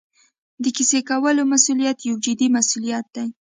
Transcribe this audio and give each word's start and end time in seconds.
د 0.63 0.65
کیسې 0.75 0.99
کولو 1.09 1.43
مسوولیت 1.51 1.97
یو 2.01 2.15
جدي 2.25 2.47
مسوولیت 2.55 3.05
دی. 3.15 3.27